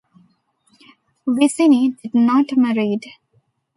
[1.27, 3.03] Vicini did not married.